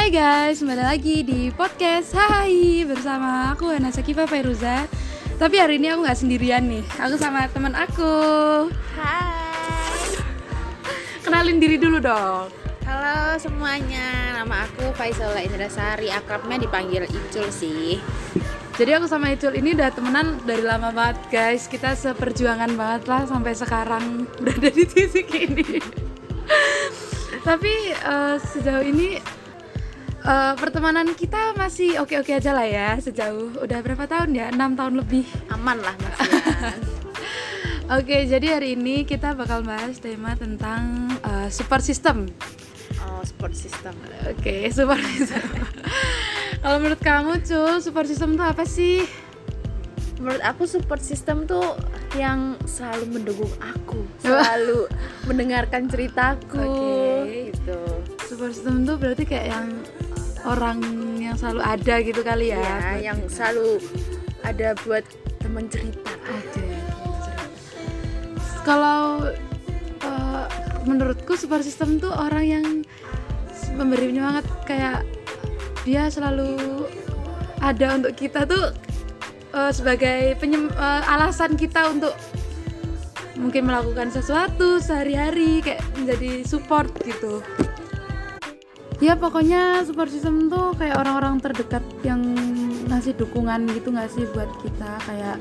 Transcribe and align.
Hai 0.00 0.08
guys, 0.08 0.64
kembali 0.64 0.80
lagi 0.80 1.20
di 1.20 1.52
podcast 1.52 2.16
Hai 2.16 2.88
bersama 2.88 3.52
aku 3.52 3.68
Hana 3.68 3.92
Sakifa 3.92 4.24
Fairuza. 4.24 4.88
Tapi 5.36 5.60
hari 5.60 5.76
ini 5.76 5.92
aku 5.92 6.08
nggak 6.08 6.20
sendirian 6.24 6.64
nih, 6.64 6.80
aku 6.96 7.20
sama 7.20 7.44
teman 7.52 7.76
aku. 7.76 8.08
Hai. 8.96 10.16
Kenalin 11.20 11.60
diri 11.60 11.76
dulu 11.76 12.00
dong. 12.00 12.48
Halo 12.88 13.36
semuanya, 13.36 14.40
nama 14.40 14.64
aku 14.64 14.88
Faisola 14.96 15.44
Indrasari, 15.44 16.08
akrabnya 16.08 16.56
dipanggil 16.56 17.04
Icul 17.04 17.52
sih. 17.52 18.00
Jadi 18.80 18.90
aku 18.96 19.04
sama 19.04 19.36
Icul 19.36 19.52
ini 19.52 19.76
udah 19.76 19.92
temenan 19.92 20.40
dari 20.48 20.64
lama 20.64 20.96
banget 20.96 21.28
guys. 21.28 21.68
Kita 21.68 21.92
seperjuangan 21.92 22.72
banget 22.72 23.04
lah 23.04 23.28
sampai 23.28 23.52
sekarang 23.52 24.24
berada 24.40 24.72
di 24.72 24.88
titik 24.88 25.28
ini. 25.28 25.76
Tapi 27.52 27.92
eh, 27.92 28.36
sejauh 28.40 28.80
ini 28.80 29.39
eh, 30.20 30.54
pertemanan 30.56 31.12
kita 31.14 31.52
masih 31.56 32.00
oke-oke 32.00 32.32
aja 32.32 32.52
lah 32.52 32.66
ya 32.66 32.96
sejauh 33.00 33.60
udah 33.60 33.78
berapa 33.80 34.04
tahun 34.04 34.30
ya? 34.36 34.46
6 34.52 34.78
tahun 34.78 34.94
lebih. 35.00 35.24
Aman 35.52 35.78
lah 35.80 35.94
masih. 36.02 36.30
ya. 36.30 36.72
Oke, 37.90 38.22
jadi 38.22 38.54
hari 38.54 38.78
ini 38.78 39.02
kita 39.02 39.34
bakal 39.34 39.66
bahas 39.66 39.98
tema 39.98 40.38
tentang 40.38 41.10
eh, 41.26 41.48
support 41.50 41.82
system. 41.82 42.30
oh, 43.02 43.22
sport 43.26 43.54
system. 43.56 43.94
Oke, 44.30 44.70
support 44.70 45.02
system. 45.02 45.42
Kalau 46.60 46.76
menurut 46.76 47.00
kamu, 47.00 47.40
Cul, 47.40 47.80
support 47.80 48.04
system 48.06 48.36
itu 48.36 48.44
apa 48.44 48.62
sih? 48.68 49.08
Menurut 50.20 50.42
aku 50.44 50.68
support 50.68 51.00
system 51.00 51.48
tuh 51.48 51.80
yang 52.12 52.60
selalu 52.68 53.08
mendukung 53.08 53.48
aku, 53.58 54.04
selalu 54.22 54.84
mendengarkan 55.24 55.88
ceritaku. 55.88 56.60
Oke. 56.60 57.56
Gitu. 57.56 57.80
Support 58.28 58.52
system 58.52 58.84
itu 58.84 58.94
berarti 59.00 59.24
kayak 59.24 59.46
yang 59.48 59.66
orang 60.44 60.80
yang 61.20 61.36
selalu 61.36 61.60
ada 61.60 61.94
gitu 62.00 62.20
kali 62.24 62.52
ya. 62.54 62.60
Ya, 62.60 63.12
yang 63.12 63.18
kita. 63.26 63.32
selalu 63.32 63.68
ada 64.44 64.68
buat 64.84 65.04
teman 65.40 65.66
cerita. 65.68 66.12
Oke. 66.28 66.64
Kalau 68.64 69.28
eh, 70.04 70.46
menurutku 70.84 71.36
support 71.36 71.64
system 71.64 72.00
tuh 72.00 72.12
orang 72.12 72.44
yang 72.44 72.66
memberi 73.76 74.12
banget 74.16 74.46
kayak 74.68 75.00
dia 75.84 76.12
selalu 76.12 76.56
ada 77.60 77.96
untuk 77.96 78.12
kita 78.16 78.44
tuh 78.48 78.72
eh, 79.52 79.72
sebagai 79.72 80.36
penyem- 80.40 80.72
eh, 80.72 81.02
alasan 81.08 81.56
kita 81.56 81.92
untuk 81.92 82.16
mungkin 83.40 83.64
melakukan 83.64 84.12
sesuatu 84.12 84.76
sehari-hari 84.84 85.64
kayak 85.64 85.80
menjadi 85.96 86.44
support 86.44 86.92
gitu. 87.08 87.40
Ya 89.00 89.16
pokoknya 89.16 89.80
support 89.88 90.12
system 90.12 90.52
tuh 90.52 90.76
kayak 90.76 91.00
orang-orang 91.00 91.40
terdekat 91.40 91.80
yang 92.04 92.20
ngasih 92.86 93.16
dukungan 93.16 93.64
gitu 93.72 93.88
nggak 93.88 94.10
sih 94.12 94.28
buat 94.28 94.50
kita 94.60 94.92
kayak 95.08 95.36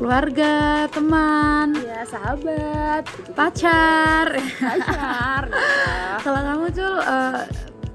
keluarga, 0.00 0.88
teman, 0.88 1.76
Ya, 1.76 2.08
sahabat, 2.08 3.04
gitu. 3.04 3.30
pacar. 3.36 4.26
pacar. 4.58 5.42
ya. 5.52 6.16
Kalau 6.24 6.40
kamu 6.40 6.64
Cul, 6.72 6.94
eh, 6.98 7.40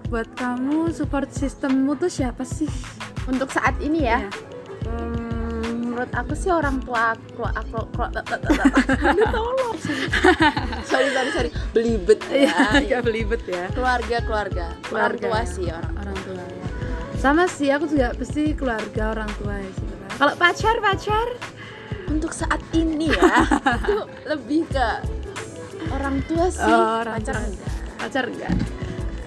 buat 0.07 0.29
kamu 0.37 0.93
support 0.93 1.33
sistemmu 1.33 1.97
tuh 1.97 2.07
siapa 2.07 2.45
sih? 2.45 2.69
Untuk 3.25 3.49
saat 3.49 3.75
ini 3.81 4.05
ya, 4.05 4.21
Iya. 4.21 4.29
Hmm, 4.87 5.91
menurut 5.91 6.13
aku 6.13 6.31
sih 6.31 6.47
orang 6.47 6.79
tua 6.79 7.11
aku 7.11 7.43
aku 7.43 7.75
Aduh, 9.03 9.66
tolong 9.77 10.11
sorry 10.89 11.07
sorry 11.09 11.29
sorry 11.31 11.49
belibet 11.71 12.19
ya 12.27 12.53
agak 12.73 13.01
belibet 13.01 13.41
ya. 13.43 13.65
keluarga 13.71 14.17
keluarga 14.21 14.65
orang 14.89 15.17
tua 15.17 15.41
sih 15.43 15.67
orang 15.67 15.93
Orang 15.97 16.17
tua 16.21 16.41
ya. 16.41 16.65
Sama 17.17 17.43
sih, 17.45 17.65
aku 17.67 17.89
juga 17.89 18.13
pasti 18.13 18.53
keluarga 18.53 19.09
orang 19.09 19.31
tua 19.35 19.57
ya 19.57 19.71
sih. 19.73 19.87
Kalau 20.13 20.33
pacar, 20.35 20.75
pacar? 20.77 21.27
untuk 22.07 22.31
saat 22.31 22.61
ini 22.71 23.09
ya 23.09 23.43
itu 23.83 23.97
lebih 24.23 24.63
ke 24.65 24.87
orang 25.89 26.23
tua 26.23 26.47
sih 26.47 26.63
Oh, 26.63 27.01
orang 27.01 27.19
pacar 27.19 27.35
tua. 27.35 27.43
enggak 27.43 27.73
Pacar 27.97 28.23
enggak? 28.27 28.53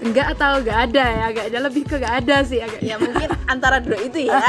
Enggak 0.01 0.27
atau 0.33 0.51
enggak 0.57 0.79
ada 0.87 1.03
ya, 1.05 1.23
agaknya 1.29 1.59
lebih 1.61 1.83
ke 1.83 1.95
enggak 1.95 2.15
ada 2.17 2.37
sih 2.41 2.57
agaknya. 2.57 2.87
ya 2.87 2.95
mungkin 2.97 3.29
antara 3.53 3.77
dua 3.77 3.97
itu 3.99 4.19
ya 4.25 4.39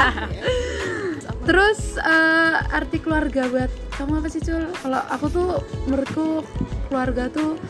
Terus 1.43 1.99
eh, 1.99 2.55
arti 2.71 2.99
keluarga 2.99 3.51
buat 3.51 3.73
kamu 3.97 4.25
apa 4.25 4.29
sih 4.33 4.41
Cul? 4.41 4.65
Kalau 4.81 5.01
aku 5.11 5.27
tuh 5.29 5.49
menurutku 5.89 6.27
keluarga 6.89 7.29
tuh 7.29 7.61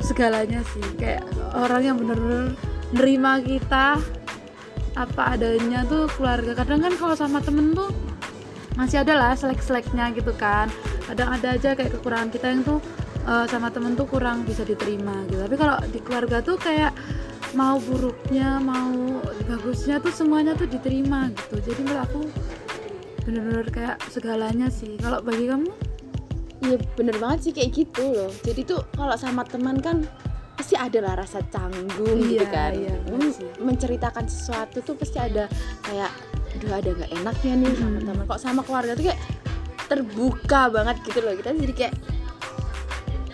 segalanya 0.00 0.60
sih. 0.72 0.84
Kayak 1.00 1.24
orang 1.56 1.82
yang 1.82 1.96
bener-bener 1.96 2.54
nerima 2.94 3.40
kita 3.42 3.98
apa 4.96 5.22
adanya 5.36 5.84
tuh 5.88 6.08
keluarga. 6.16 6.56
Kadang 6.56 6.84
kan 6.84 6.92
kalau 6.96 7.14
sama 7.16 7.38
temen 7.44 7.76
tuh 7.76 7.92
masih 8.76 9.00
ada 9.00 9.16
lah 9.16 9.32
selek-seleknya 9.36 10.12
gitu 10.16 10.32
kan. 10.36 10.68
Kadang 11.08 11.32
ada 11.32 11.56
aja 11.56 11.72
kayak 11.72 11.96
kekurangan 12.00 12.28
kita 12.32 12.46
yang 12.52 12.62
tuh 12.64 12.78
eh, 13.24 13.46
sama 13.48 13.72
temen 13.72 13.96
tuh 13.96 14.08
kurang 14.08 14.44
bisa 14.44 14.64
diterima 14.64 15.24
gitu. 15.28 15.40
Tapi 15.40 15.56
kalau 15.56 15.76
di 15.88 16.00
keluarga 16.04 16.40
tuh 16.44 16.56
kayak 16.60 16.92
mau 17.56 17.80
buruknya 17.80 18.60
mau 18.60 19.22
bagusnya 19.48 19.96
tuh 20.02 20.12
semuanya 20.12 20.52
tuh 20.52 20.68
diterima 20.68 21.32
gitu. 21.32 21.72
Jadi 21.72 21.80
menurut 21.84 22.02
aku 22.04 22.20
bener-bener 23.26 23.66
kayak 23.68 23.96
segalanya 24.08 24.70
sih. 24.70 24.94
Kalau 24.96 25.18
bagi 25.20 25.50
kamu? 25.50 25.70
Iya 26.62 26.76
bener 26.96 27.16
banget 27.20 27.38
sih 27.42 27.52
kayak 27.52 27.70
gitu 27.74 28.04
loh. 28.06 28.30
Jadi 28.40 28.62
tuh 28.64 28.80
kalau 28.94 29.12
sama 29.18 29.42
teman 29.42 29.76
kan 29.76 30.06
pasti 30.56 30.72
ada 30.72 31.04
lah 31.04 31.20
rasa 31.20 31.44
canggung 31.52 32.16
gitu 32.24 32.40
Iya, 32.40 32.48
kan. 32.48 32.72
iya, 32.72 32.94
Hmm, 33.12 33.28
sih. 33.28 33.44
Menceritakan 33.60 34.24
sesuatu 34.24 34.80
tuh 34.80 34.94
pasti 34.96 35.18
ada 35.18 35.50
kayak 35.82 36.08
Aduh 36.56 36.72
ada 36.72 36.88
gak 36.96 37.12
enaknya 37.12 37.52
nih 37.60 37.72
sama 37.76 37.90
Mm-mm. 37.92 38.06
teman. 38.08 38.24
Kok 38.24 38.40
sama 38.40 38.60
keluarga 38.64 38.96
tuh 38.96 39.04
kayak 39.04 39.20
terbuka 39.86 40.60
banget 40.72 40.96
gitu 41.04 41.18
loh. 41.20 41.36
Kita 41.36 41.52
jadi 41.52 41.74
kayak 41.76 41.94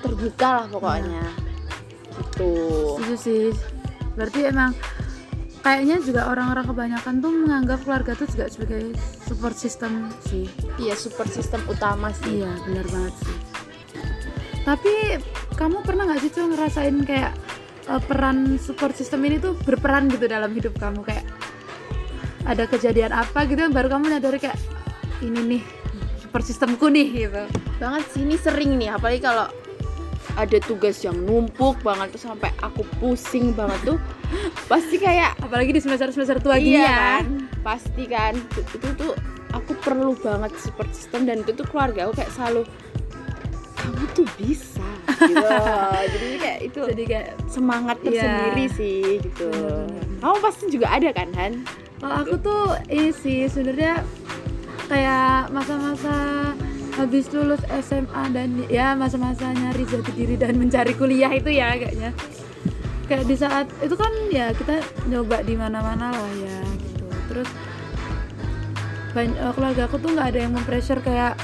terbuka 0.02 0.48
lah 0.50 0.66
pokoknya. 0.66 1.22
Gitu. 2.10 2.52
Setuju 2.98 3.14
sih. 3.14 3.44
Berarti 4.18 4.40
emang 4.50 4.74
kayaknya 5.62 6.02
juga 6.02 6.26
orang-orang 6.26 6.66
kebanyakan 6.66 7.14
tuh 7.22 7.30
menganggap 7.30 7.78
keluarga 7.86 8.12
tuh 8.18 8.26
juga 8.26 8.50
sebagai 8.50 8.90
support 9.32 9.56
system 9.56 10.12
sih. 10.28 10.44
Iya 10.76 10.92
support 10.92 11.32
system 11.32 11.64
utama 11.64 12.12
sih. 12.12 12.44
Iya 12.44 12.52
benar 12.68 12.86
banget 12.92 13.14
sih. 13.24 13.36
Tapi 14.62 14.94
kamu 15.56 15.80
pernah 15.80 16.04
nggak 16.04 16.20
sih 16.20 16.30
tuh 16.36 16.52
ngerasain 16.52 16.96
kayak 17.08 17.32
eh, 17.88 18.02
peran 18.04 18.60
support 18.60 18.92
system 18.92 19.24
ini 19.24 19.40
tuh 19.40 19.56
berperan 19.64 20.12
gitu 20.12 20.28
dalam 20.28 20.52
hidup 20.52 20.76
kamu? 20.76 21.00
Kayak 21.00 21.24
ada 22.44 22.68
kejadian 22.68 23.16
apa 23.16 23.48
gitu 23.48 23.64
baru 23.72 23.88
kamu 23.88 24.18
nyadari 24.18 24.36
kayak 24.36 24.60
ini 25.24 25.56
nih 25.56 25.62
support 26.20 26.44
systemku 26.44 26.92
nih 26.92 27.08
gitu. 27.24 27.42
Banget 27.80 28.04
sih 28.12 28.20
ini 28.28 28.36
sering 28.36 28.76
nih. 28.76 28.92
Apalagi 28.92 29.24
kalau 29.24 29.48
ada 30.34 30.58
tugas 30.58 31.00
yang 31.00 31.16
numpuk 31.18 31.76
banget 31.80 32.08
tuh 32.10 32.22
sampai 32.24 32.48
aku 32.58 32.82
pusing 32.96 33.52
banget 33.52 33.78
tuh. 33.86 33.98
Pasti 34.64 34.96
kayak 34.96 35.36
apalagi 35.38 35.70
di 35.70 35.80
semester 35.80 36.08
semester 36.08 36.38
tua 36.38 36.56
gini 36.56 36.76
iya 36.76 36.84
ya. 36.84 36.96
kan? 37.20 37.24
Pasti 37.60 38.04
kan? 38.06 38.32
Itu, 38.34 38.60
itu 38.72 38.88
tuh 38.96 39.12
aku 39.52 39.76
perlu 39.78 40.16
banget 40.16 40.56
support 40.56 40.88
system 40.90 41.24
dan 41.24 41.40
itu 41.40 41.52
tuh 41.52 41.64
keluarga 41.64 42.06
aku 42.06 42.16
kayak 42.16 42.32
selalu 42.32 42.64
kamu 43.76 44.04
tuh 44.12 44.26
bisa. 44.36 44.88
Gitu 45.20 45.36
jadi 46.14 46.26
kayak 46.38 46.58
itu 46.62 46.80
jadi 46.88 47.04
kayak 47.04 47.28
semangat 47.46 47.96
Iya. 48.00 48.06
tersendiri 48.08 48.64
sih 48.72 49.02
gitu. 49.20 49.50
Bener-bener. 49.50 50.18
kamu 50.18 50.36
pasti 50.40 50.64
juga 50.70 50.86
ada 50.88 51.08
kan 51.10 51.28
Han? 51.34 51.52
Kalau 51.98 52.14
aku 52.18 52.34
tuh 52.36 52.64
ini 52.88 53.12
sih 53.12 53.46
sebenarnya 53.46 54.00
kayak 54.86 55.50
masa-masa 55.50 56.16
habis 56.92 57.26
lulus 57.30 57.62
SMA 57.80 58.22
dan 58.30 58.48
ya 58.68 58.92
masa-masa 58.92 59.48
nyari 59.50 59.84
jati 59.84 60.12
diri 60.12 60.34
dan 60.36 60.56
mencari 60.56 60.92
kuliah 60.92 61.30
itu 61.30 61.48
ya 61.48 61.72
kayaknya. 61.72 62.10
Kayak 63.04 63.24
di 63.26 63.36
saat 63.36 63.66
itu 63.80 63.92
kan 63.92 64.12
ya 64.28 64.52
kita 64.52 64.78
nyoba 65.06 65.40
di 65.42 65.54
mana-mana 65.54 66.12
lah 66.12 66.32
ya 66.38 66.58
gitu. 66.78 67.04
Terus 67.28 67.48
banyak 69.12 69.36
keluarga 69.52 69.82
aku 69.84 69.96
tuh 69.98 70.10
nggak 70.10 70.28
ada 70.30 70.38
yang 70.40 70.52
mempressure 70.52 71.00
kayak 71.00 71.36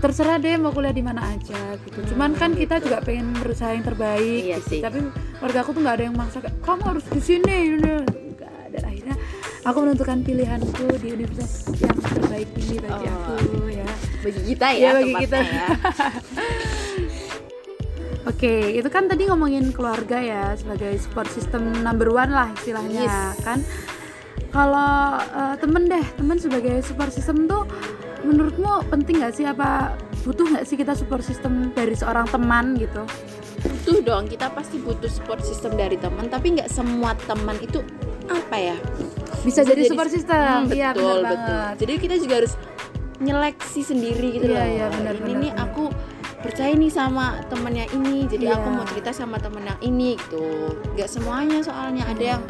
terserah 0.00 0.36
deh 0.36 0.56
mau 0.56 0.68
kuliah 0.68 0.92
di 0.92 1.00
mana 1.00 1.24
aja 1.26 1.76
gitu. 1.80 2.12
Cuman 2.12 2.32
kan 2.32 2.52
kita 2.52 2.76
juga 2.78 3.00
pengen 3.00 3.32
berusaha 3.34 3.72
yang 3.72 3.84
terbaik 3.84 4.42
Iya 4.44 4.58
gitu. 4.60 4.68
sih. 4.68 4.80
Tapi 4.80 4.98
keluarga 5.36 5.58
aku 5.60 5.70
tuh 5.72 5.80
nggak 5.80 5.96
ada 5.96 6.04
yang 6.04 6.16
maksa 6.16 6.38
kayak 6.40 6.56
kamu 6.60 6.82
harus 6.84 7.04
di 7.08 7.20
sini. 7.20 7.56
Enggak 7.80 8.52
ada 8.68 8.78
akhirnya 8.84 9.14
aku 9.64 9.76
menentukan 9.80 10.18
pilihanku 10.20 10.86
di 11.00 11.08
universitas 11.10 11.72
yang 11.80 11.96
terbaik 11.96 12.48
ini 12.54 12.76
bagi 12.78 13.06
Oh. 13.08 13.12
aku. 13.12 13.34
Bagi 14.24 14.40
kita 14.46 14.66
ya 14.70 14.78
Iya, 14.78 14.90
bagi 14.96 15.12
kita. 15.22 15.38
ya. 15.38 15.66
Oke, 18.24 18.52
itu 18.72 18.88
kan 18.88 19.04
tadi 19.04 19.28
ngomongin 19.28 19.68
keluarga 19.70 20.16
ya 20.16 20.56
sebagai 20.56 20.96
support 20.96 21.28
system 21.28 21.60
number 21.78 22.08
one 22.08 22.32
lah 22.32 22.48
istilahnya 22.56 23.04
Yes. 23.04 23.36
kan. 23.44 23.60
Kalau 24.48 24.92
eh, 25.20 25.54
temen 25.60 25.84
deh, 25.84 26.04
temen 26.16 26.38
sebagai 26.38 26.80
support 26.80 27.12
system 27.12 27.44
tuh 27.44 27.68
menurutmu 28.22 28.88
penting 28.88 29.20
nggak 29.20 29.34
sih 29.34 29.44
apa 29.44 29.92
butuh 30.24 30.48
nggak 30.48 30.64
sih 30.64 30.74
kita 30.74 30.96
support 30.96 31.20
system 31.20 31.68
dari 31.70 31.92
seorang 31.92 32.24
teman 32.26 32.72
gitu? 32.74 33.04
butuh 33.56 33.96
dong 34.02 34.24
kita 34.26 34.48
pasti 34.50 34.76
butuh 34.76 35.08
support 35.08 35.40
system 35.40 35.72
dari 35.72 35.96
teman 35.96 36.28
tapi 36.28 36.52
nggak 36.52 36.68
semua 36.68 37.16
teman 37.18 37.56
itu 37.58 37.80
apa 38.26 38.56
ya 38.56 38.76
bisa, 39.40 39.60
Bisa 39.60 39.60
jadi, 39.62 39.72
jadi- 39.78 39.88
support 39.88 40.10
system 40.10 40.58
Hmm, 40.62 40.68
iya 40.70 40.92
betul 40.92 41.00
benar 41.14 41.24
betul 41.26 41.56
banget 41.56 41.74
jadi 41.80 41.92
kita 41.98 42.14
juga 42.18 42.34
harus 42.36 42.52
nyeleksi 43.24 43.80
sendiri 43.80 44.36
gitu 44.36 44.46
Iya, 44.46 44.60
loh. 44.60 44.68
iya, 44.68 44.86
benar, 44.90 45.14
ini 45.18 45.32
nih 45.40 45.52
aku 45.54 45.88
percaya 46.38 46.72
nih 46.72 46.92
sama 46.92 47.40
temennya 47.48 47.88
ini 47.90 48.28
jadi 48.28 48.52
Iya. 48.52 48.56
aku 48.58 48.68
mau 48.68 48.84
cerita 48.84 49.10
sama 49.10 49.36
temen 49.36 49.64
yang 49.64 49.80
ini 49.80 50.14
gitu. 50.14 50.44
Nggak 50.92 51.08
semuanya 51.08 51.58
soalnya 51.60 52.04
ada 52.04 52.24
yang 52.36 52.42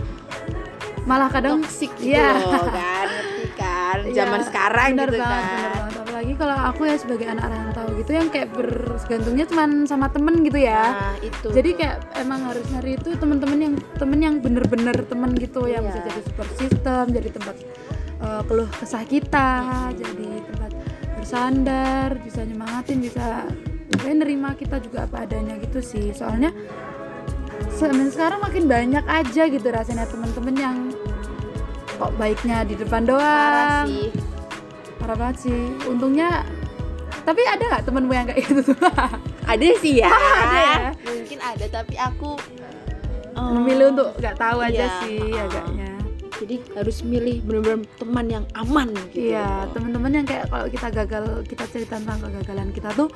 malah 1.04 1.28
kadang 1.28 1.60
toxic 1.60 1.92
gitu 1.94 2.10
Iya. 2.10 2.42
loh 2.42 2.66
kan? 2.66 3.06
Ngerti 3.06 3.46
kan? 3.54 3.96
Iya, 4.02 4.14
zaman 4.16 4.40
sekarang 4.42 4.88
bener 4.92 5.08
gitu 5.08 5.20
banget, 5.20 5.30
kan. 5.30 5.46
bener 5.46 5.70
banget. 5.70 5.92
apalagi 6.04 6.32
kalau 6.36 6.56
aku 6.64 6.82
ya 6.84 6.96
sebagai 6.96 7.26
anak 7.26 7.46
rantau 7.46 7.86
gitu 7.92 8.10
yang 8.10 8.28
kayak 8.30 8.48
bergantungnya 8.50 9.44
cuman 9.44 9.70
sama 9.84 10.06
temen 10.08 10.34
gitu 10.40 10.58
ya. 10.58 10.82
Nah 10.90 11.14
itu 11.20 11.48
jadi 11.50 11.70
kayak 11.74 11.96
emang 12.16 12.40
harus 12.44 12.64
nyari 12.70 12.90
itu 12.94 13.10
teman-teman 13.14 13.58
yang 13.60 13.74
temen 13.94 14.18
yang 14.18 14.34
bener-bener 14.38 14.96
temen 15.04 15.30
gitu 15.34 15.66
yang 15.66 15.82
Iya. 15.82 15.90
bisa 15.92 16.00
jadi 16.04 16.20
support 16.24 16.50
system 16.56 17.04
jadi 17.10 17.28
tempat 17.30 17.56
uh, 18.20 18.42
keluh 18.42 18.70
kesah 18.72 19.04
kita 19.04 19.48
jadi 19.92 20.28
tempat 20.46 20.63
bersandar 21.24 22.20
bisa 22.20 22.44
nyemangatin 22.44 23.00
bisa 23.00 23.48
ya, 24.04 24.12
nerima 24.12 24.52
kita 24.52 24.76
juga 24.76 25.08
apa 25.08 25.24
adanya 25.24 25.56
gitu 25.56 25.80
sih. 25.80 26.12
Soalnya 26.12 26.52
se- 27.72 28.12
sekarang 28.12 28.44
makin 28.44 28.68
banyak 28.68 29.00
aja 29.08 29.48
gitu 29.48 29.64
rasanya 29.72 30.04
temen-temen 30.04 30.52
yang 30.52 30.76
kok 31.96 32.12
baiknya 32.20 32.68
di 32.68 32.76
depan 32.76 33.08
doang. 33.08 33.24
parah 33.24 33.88
sih. 33.88 34.12
Parah 35.00 35.16
banget 35.16 35.36
sih. 35.48 35.60
Untungnya 35.88 36.44
tapi 37.24 37.40
ada 37.48 37.64
nggak 37.72 37.84
temenmu 37.88 38.12
yang 38.12 38.26
kayak 38.28 38.44
gitu 38.44 38.60
tuh? 38.76 38.76
Ada 39.48 39.64
sih 39.80 40.00
ya, 40.00 40.08
Ada 40.44 40.60
ya? 40.60 40.76
mungkin 41.04 41.38
ada 41.44 41.66
tapi 41.68 42.00
aku 42.00 42.32
memilih 43.36 43.92
untuk 43.92 44.08
nggak 44.16 44.36
tahu 44.40 44.58
aja 44.64 44.88
iya, 44.88 45.00
sih 45.04 45.20
uh-uh. 45.20 45.44
agaknya 45.44 45.83
jadi 46.36 46.56
harus 46.74 46.96
milih 47.00 47.40
benar-benar 47.42 47.78
teman 47.94 48.26
yang 48.28 48.44
aman 48.54 48.88
gitu 49.10 49.30
iya 49.30 49.68
teman-teman 49.70 50.10
yang 50.12 50.26
kayak 50.26 50.44
kalau 50.46 50.66
kita 50.66 50.88
gagal 50.92 51.24
kita 51.44 51.64
cerita 51.68 51.94
tentang 51.96 52.18
kegagalan 52.20 52.68
kita 52.70 52.90
tuh 52.92 53.08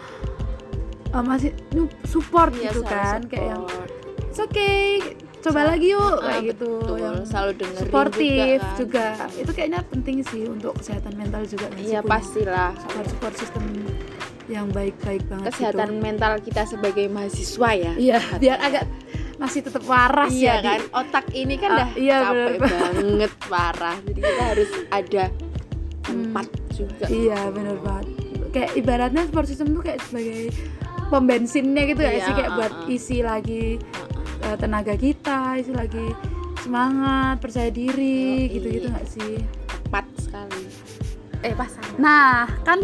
uh, 1.10 1.22
masih 1.22 1.50
support 2.04 2.52
Iya, 2.52 2.70
gitu 2.70 2.80
kan 2.82 3.24
kayak 3.24 3.46
yang 3.52 3.62
support. 3.64 3.90
it's 4.24 4.40
okay 4.40 4.82
coba 5.38 5.60
Sa- 5.60 5.68
lagi 5.68 5.86
yuk 5.88 6.02
Ah, 6.02 6.18
kayak 6.20 6.42
gitu 6.48 6.70
betul. 6.76 6.98
yang 6.98 7.16
selalu 7.22 7.50
dengerin 7.54 7.78
suportif 7.80 8.58
juga, 8.58 8.76
juga, 8.76 9.04
kan. 9.16 9.28
itu 9.32 9.50
kayaknya 9.52 9.80
penting 9.84 10.16
sih 10.24 10.42
untuk 10.44 10.72
kesehatan 10.74 11.12
mental 11.14 11.42
juga 11.44 11.66
iya 11.76 12.00
pastilah 12.02 12.70
support 12.76 13.06
support 13.08 13.34
sistem 13.34 13.64
yang 14.48 14.66
baik-baik 14.68 15.22
banget 15.28 15.52
kesehatan 15.52 15.88
gitu. 15.90 16.00
mental 16.00 16.32
kita 16.40 16.62
sebagai 16.64 17.06
mahasiswa 17.06 17.70
ya 17.70 17.92
iya 17.96 18.18
biar 18.36 18.58
agak 18.58 18.84
masih 19.38 19.60
tetap 19.62 19.82
waras 19.84 20.30
iya 20.30 20.52
ya 20.52 20.54
di- 20.58 20.66
kan? 20.68 20.80
Otak 20.96 21.26
ini 21.32 21.54
kan 21.54 21.70
Ah, 21.70 21.78
dah 21.78 21.90
iya, 21.94 22.16
capek 22.20 22.52
bener. 22.52 22.70
banget 22.74 23.32
parah. 23.46 23.96
Jadi 24.02 24.20
kita 24.20 24.42
harus 24.44 24.70
ada 24.90 25.24
tempat 26.02 26.46
juga. 26.70 27.04
Iya 27.06 27.40
bener 27.48 27.76
banget. 27.78 28.06
Kayak 28.48 28.70
ibaratnya 28.74 29.22
support 29.24 29.46
system 29.46 29.70
tuh 29.70 29.82
kayak 29.82 30.00
sebagai 30.02 30.50
pom 31.06 31.24
bensinnya 31.24 31.82
gitu 31.84 32.00
ya 32.00 32.12
Iya, 32.12 32.24
sih? 32.24 32.32
Kayak 32.34 32.50
uh, 32.50 32.56
buat 32.56 32.72
uh. 32.74 32.90
isi 32.90 33.16
lagi 33.20 33.64
uh, 34.42 34.56
tenaga 34.56 34.94
kita, 34.94 35.56
isi 35.56 35.70
lagi 35.70 36.06
semangat, 36.58 37.38
percaya 37.38 37.70
diri, 37.70 38.50
gitu-gitu 38.50 38.88
nggak 38.88 39.06
sih? 39.06 39.40
tepat 39.80 40.04
sekali. 40.18 40.64
Eh 41.40 41.54
pasangan 41.54 41.96
Nah 41.96 42.44
kan 42.60 42.82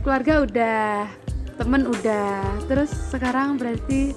keluarga 0.00 0.42
udah, 0.42 1.08
temen 1.54 1.86
udah, 1.86 2.36
terus 2.66 2.90
sekarang 3.08 3.56
berarti 3.56 4.12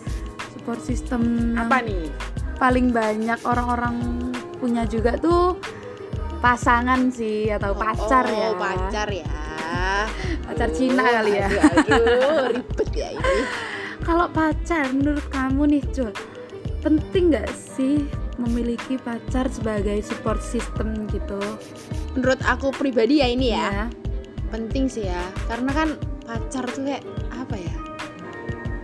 support 0.67 0.83
system 0.83 1.55
apa 1.55 1.79
nih? 1.79 2.11
paling 2.59 2.91
banyak 2.91 3.39
orang-orang 3.47 3.95
punya 4.59 4.83
juga 4.83 5.15
tuh 5.15 5.55
pasangan 6.43 7.07
sih 7.07 7.47
atau 7.47 7.71
pacar 7.71 8.27
oh, 8.27 8.35
ya. 8.35 8.49
pacar 8.59 9.07
ya. 9.07 9.31
Pacar 10.43 10.67
Cina 10.75 11.07
Aduh, 11.07 11.15
kali 11.23 11.31
ya. 11.39 11.47
aduh, 11.47 11.71
aduh, 11.71 12.45
ribet 12.51 12.89
ya 12.91 13.15
ini. 13.15 13.39
Kalau 14.11 14.27
pacar 14.27 14.91
menurut 14.91 15.23
kamu 15.31 15.79
nih 15.79 15.83
Cul 15.95 16.11
Penting 16.83 17.31
gak 17.31 17.47
sih 17.55 18.03
memiliki 18.35 18.99
pacar 18.99 19.47
sebagai 19.47 20.03
support 20.03 20.43
system 20.43 21.07
gitu? 21.15 21.39
Menurut 22.11 22.43
aku 22.43 22.75
pribadi 22.75 23.23
ya 23.23 23.31
ini 23.31 23.55
ya 23.55 23.71
ya 23.71 23.83
penting 24.51 24.91
sih 24.91 25.07
ya. 25.07 25.23
Karena 25.47 25.71
kan 25.71 25.89
pacar 26.27 26.67
tuh 26.75 26.83
kayak 26.83 27.03
ya 27.07 27.26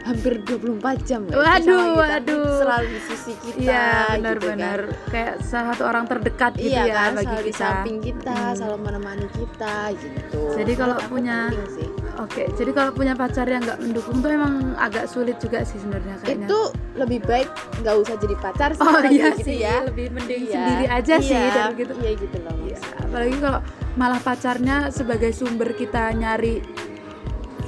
hampir 0.03 0.33
24 0.39 0.79
jam 1.01 1.21
ya 1.25 1.33
Waduh, 1.33 1.95
waduh. 1.95 2.59
selalu 2.59 2.87
di 2.89 3.01
sisi 3.03 3.33
kita 3.37 3.55
Iya 3.57 3.87
gitu 3.87 4.13
benar-benar 4.17 4.79
kan. 4.83 5.09
Kayak 5.09 5.33
salah 5.41 5.67
satu 5.71 5.83
orang 5.85 6.05
terdekat 6.05 6.51
gitu 6.55 6.69
iya 6.69 6.83
ya 6.83 6.93
kan 6.93 7.11
bagi 7.13 7.23
selalu 7.25 7.39
di 7.39 7.47
kita 7.47 7.57
samping 7.57 7.97
kita 7.99 8.35
Hmm. 8.35 8.53
selalu 8.53 8.77
menemani 8.81 9.27
kita 9.29 9.75
gitu 9.95 10.39
Jadi 10.53 10.71
kalau 10.73 10.95
aku 10.95 11.07
punya- 11.09 11.49
sih. 11.69 11.87
Oke 12.15 12.45
jadi 12.51 12.71
kalau 12.71 12.91
punya 12.91 13.13
pacar 13.13 13.45
yang 13.45 13.59
nggak 13.59 13.79
mendukung 13.79 14.19
tuh 14.19 14.29
emang 14.29 14.53
agak 14.77 15.07
sulit 15.07 15.39
juga 15.39 15.63
sih 15.63 15.75
sebenarnya 15.75 16.13
kayaknya 16.19 16.45
itu 16.45 16.59
lebih 16.93 17.19
baik 17.21 17.49
nggak 17.81 17.95
usah 17.97 18.15
jadi 18.15 18.35
pacar 18.37 18.69
sih 18.71 18.83
Oh 18.83 19.01
iya 19.03 19.27
gitu 19.31 19.41
sih 19.41 19.57
ya 19.59 19.81
lebih 19.81 20.13
mending 20.13 20.41
Iya. 20.43 20.53
sendiri 20.53 20.85
aja 20.91 21.15
sih 21.17 21.33
Iya, 21.33 21.49
dari 21.49 21.73
gitu 21.75 21.93
iya 21.97 22.11
gitu 22.13 22.37
loh 22.39 22.53
Iya, 22.61 22.77
apalagi 23.01 23.37
kalau 23.39 23.59
malah 23.93 24.21
pacarnya 24.21 24.77
sebagai 24.89 25.31
sumber 25.31 25.73
kita 25.73 26.13
nyari 26.13 26.61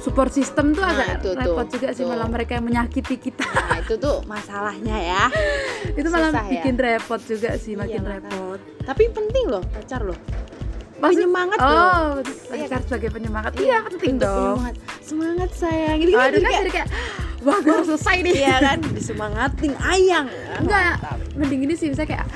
support 0.06 0.30
system 0.30 0.70
tuh 0.70 0.80
Nah, 0.80 0.94
agak 0.94 1.08
itu 1.18 1.28
tuh, 1.28 1.32
repot 1.34 1.66
juga 1.66 1.88
sih 1.90 2.02
tuh. 2.02 2.08
malah 2.08 2.28
mereka 2.28 2.52
yang 2.54 2.64
menyakiti 2.64 3.16
kita. 3.18 3.42
Nah 3.42 3.78
itu 3.78 3.94
tuh 3.96 4.22
masalahnya 4.24 4.94
ya. 4.96 5.24
Itu 5.98 6.06
malah 6.06 6.30
Susah 6.30 6.44
ya. 6.44 6.52
bikin 6.52 6.74
repot 6.76 7.20
juga 7.20 7.50
sih 7.56 7.72
Iya, 7.72 7.80
makin 7.80 8.00
makanya. 8.00 8.14
repot. 8.22 8.58
Tapi 8.82 9.02
penting 9.10 9.44
loh 9.48 9.62
pacar 9.66 10.00
loh. 10.00 10.18
Maksud- 10.96 11.18
penyemangat 11.18 11.58
loh. 11.58 11.74
Oh 11.74 12.06
Iya 12.48 12.64
pacar 12.64 12.80
sebagai 12.86 13.10
penyemangat. 13.10 13.52
Iya 13.56 13.76
penting 13.84 14.14
Untuk 14.14 14.24
dong. 14.24 14.56
penyemangat. 14.56 14.74
semangat 15.02 15.50
sayang. 15.52 15.96
Gitu 15.98 16.10
oh, 16.12 16.20
kan 16.20 16.30
jadi 16.30 16.70
kayak 16.72 16.88
wah 17.42 17.58
gue 17.58 17.72
harus 17.72 17.88
selesai 17.88 18.16
nih. 18.22 18.34
Iya 18.38 18.56
kan? 18.60 18.78
Disemangatin 18.90 19.72
ayang. 19.76 20.26
Enggak 20.56 20.94
mending 21.34 21.60
gini 21.62 21.74
sih 21.74 21.90
misalnya 21.90 22.10
kayak 22.14 22.26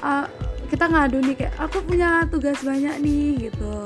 uh, 0.00 0.26
kita 0.66 0.84
ngadu 0.88 1.18
nih 1.20 1.36
kayak 1.36 1.54
aku 1.56 1.78
punya 1.82 2.24
tugas 2.26 2.58
banyak 2.60 2.96
nih 2.98 3.46
gitu 3.46 3.84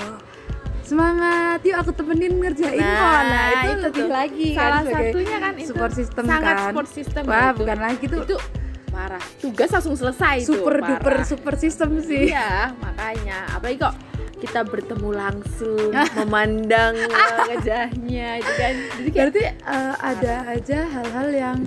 semangat. 0.87 1.59
Yuk 1.67 1.77
aku 1.83 1.91
temenin 1.93 2.33
ngerjain. 2.39 2.81
Nah, 2.81 2.95
kok 2.97 3.21
nah 3.27 3.47
itu, 3.47 3.59
itu 3.67 3.83
lebih 3.83 4.05
tuh. 4.07 4.09
lagi 4.11 4.49
kan 4.55 4.63
salah 4.63 4.81
sebagai 4.83 5.11
satunya 5.11 5.37
kan 5.37 5.55
itu. 5.59 5.67
support 5.69 5.93
system 5.93 6.25
sangat 6.25 6.55
kan. 6.55 6.65
support 6.71 6.89
system 6.89 7.23
wah 7.27 7.51
itu. 7.51 7.59
bukan 7.59 7.79
lagi 7.79 8.05
tuh. 8.07 8.21
Itu 8.23 8.37
parah. 8.95 9.25
Tugas 9.43 9.69
langsung 9.75 9.95
selesai 9.99 10.37
super 10.47 10.75
tuh, 10.79 10.89
duper 10.89 11.15
parah. 11.21 11.27
super 11.27 11.55
system 11.59 11.91
sih. 12.01 12.33
Iya 12.33 12.73
makanya. 12.79 13.39
Apalagi 13.53 13.77
kok 13.83 13.95
kita 14.37 14.61
bertemu 14.63 15.11
langsung 15.11 15.91
memandang 16.23 16.95
wajahnya 17.51 18.29
itu 18.41 18.53
kan. 18.55 18.75
Jadi 19.03 19.09
kayak 19.11 19.25
berarti 19.27 19.43
uh, 19.67 19.95
ada 20.01 20.35
aja 20.55 20.79
hal-hal 20.87 21.29
yang 21.35 21.59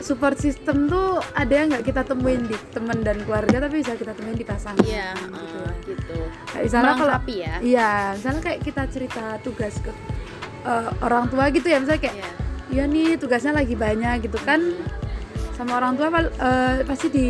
support 0.00 0.40
system 0.40 0.88
tuh 0.88 1.20
ada 1.36 1.52
yang 1.52 1.68
nggak 1.70 1.84
kita 1.92 2.02
temuin 2.08 2.42
di 2.48 2.56
teman 2.72 3.04
dan 3.04 3.20
keluarga 3.22 3.68
tapi 3.68 3.84
bisa 3.84 3.94
kita 3.94 4.16
temuin 4.16 4.36
di 4.36 4.46
pasangan 4.48 4.80
iya 4.88 5.12
gitu. 5.12 5.36
eh, 5.36 5.69
gitu 5.90 6.18
Kayak 6.46 6.62
misalnya 6.64 6.94
kalau 6.94 7.14
ya 7.26 7.54
iya 7.60 7.92
misalnya 8.14 8.42
kayak 8.42 8.60
kita 8.62 8.82
cerita 8.86 9.24
tugas 9.40 9.74
ke 9.78 9.90
uh, 10.62 10.90
orang 11.00 11.26
tua 11.26 11.48
gitu 11.48 11.66
ya 11.66 11.78
misalnya 11.78 12.02
kayak 12.02 12.16
Iya. 12.16 12.30
iya 12.70 12.84
nih 12.86 13.08
tugasnya 13.16 13.52
lagi 13.52 13.74
banyak 13.74 14.22
gitu 14.22 14.38
kan 14.40 14.60
sama 15.54 15.76
orang 15.76 15.94
tua 15.94 16.08
uh, 16.08 16.22
pasti 16.84 17.06
di 17.08 17.26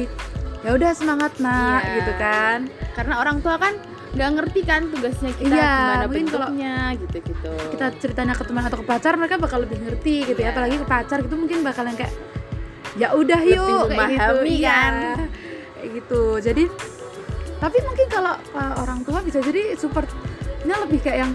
ya 0.60 0.70
udah 0.70 0.90
semangat 0.92 1.32
nak 1.38 1.82
Iya. 1.82 1.94
gitu 1.96 2.12
kan 2.14 2.58
karena 2.92 3.14
orang 3.16 3.40
tua 3.40 3.56
kan 3.56 3.74
nggak 4.10 4.30
ngerti 4.36 4.60
kan 4.62 4.90
tugasnya 4.90 5.30
kita 5.32 5.54
Iya, 5.54 5.70
gimana 5.72 6.06
bentuknya 6.06 6.74
gitu 6.98 7.16
gitu 7.22 7.52
kita 7.70 7.86
ceritanya 7.96 8.34
ke 8.34 8.42
teman 8.42 8.66
atau 8.66 8.78
ke 8.78 8.84
pacar 8.84 9.14
mereka 9.14 9.38
bakal 9.38 9.62
lebih 9.62 9.78
ngerti 9.80 10.26
gitu 10.26 10.36
Iya. 10.36 10.50
ya 10.50 10.52
apalagi 10.52 10.76
ke 10.76 10.86
pacar 10.86 11.18
gitu 11.22 11.34
mungkin 11.34 11.62
bakal 11.62 11.86
yang 11.86 11.94
kayak 11.94 12.14
ya 12.98 13.14
udah 13.14 13.38
Lebih 13.38 13.54
yuk 13.54 13.62
kayak 13.62 13.78
gitu 13.78 13.94
memahami 13.94 14.52
Iya. 14.52 14.68
kan. 14.68 14.92
kayak 15.72 15.88
gitu 15.94 16.22
jadi 16.42 16.64
tapi 17.60 17.78
mungkin 17.82 18.06
kalau 18.08 18.34
uh, 18.50 18.74
orang 18.78 19.04
tua 19.04 19.20
bisa 19.20 19.38
jadi 19.38 19.76
supportnya 19.76 20.16
lebih 20.80 20.98
kayak 20.98 21.18
yang 21.20 21.32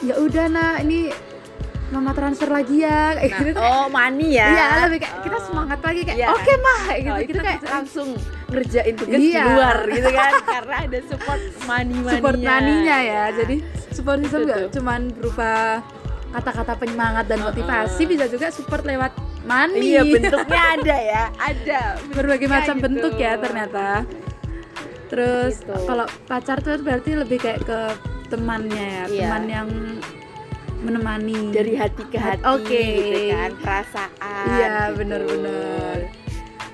ya 0.00 0.14
udah 0.16 0.46
nah 0.46 0.72
ini 0.78 1.10
mama 1.86 2.10
transfer 2.10 2.48
lagi 2.48 2.80
ya 2.80 3.14
kayak 3.14 3.30
Nah, 3.30 3.38
gitu 3.40 3.60
oh 3.60 3.86
money 3.88 4.28
ya 4.32 4.48
Iya 4.48 4.66
lebih 4.88 4.98
kayak 5.00 5.16
kita 5.20 5.36
Oh. 5.36 5.42
semangat 5.44 5.78
lagi 5.80 6.00
kayak 6.02 6.16
Iya. 6.16 6.28
oke 6.30 6.52
mah 6.56 6.78
kayak 6.84 7.00
gitu 7.00 7.12
Oh, 7.12 7.20
kita 7.24 7.40
kayak 7.42 7.60
langsung 7.68 8.08
ngerjain 8.46 8.94
tugas 8.94 9.18
Iya. 9.20 9.34
di 9.36 9.48
luar 9.48 9.76
gitu 9.88 10.10
kan 10.10 10.32
karena 10.54 10.76
ada 10.80 10.98
support 11.04 11.42
money 11.62 11.94
maninya 11.96 12.12
support 12.14 12.38
maninya 12.40 12.96
ya 13.00 13.22
jadi 13.32 13.56
support 13.90 14.18
system 14.22 14.40
tuh. 14.44 14.68
cuman 14.72 15.00
berupa 15.12 15.50
kata-kata 16.30 16.72
penyemangat 16.74 17.24
dan 17.24 17.40
motivasi 17.40 18.02
bisa 18.04 18.24
juga 18.26 18.50
support 18.50 18.82
lewat 18.82 19.12
money 19.44 19.92
iya 19.92 20.02
bentuknya 20.02 20.62
ada 20.74 20.96
ya 20.96 21.22
ada 21.36 21.80
berbagai 22.16 22.48
macam 22.48 22.74
gitu. 22.74 22.84
bentuk 22.84 23.12
ya 23.14 23.32
ternyata 23.36 24.02
terus 25.14 25.62
Gitu. 25.62 25.74
kalau 25.86 26.06
pacar 26.26 26.58
tuh 26.58 26.74
berarti 26.82 27.14
lebih 27.14 27.38
kayak 27.38 27.62
ke 27.62 27.80
temannya 28.26 28.82
ya 28.82 29.04
Iya. 29.06 29.22
teman 29.30 29.44
yang 29.46 29.68
menemani 30.82 31.54
dari 31.54 31.78
hati 31.78 32.02
ke 32.10 32.18
hati 32.18 32.42
Oke. 32.44 32.82
gitu 32.98 33.20
kan 33.30 33.50
perasaan 33.56 34.46
iya 34.52 34.74
gitu. 34.90 34.98
bener-bener 35.00 35.96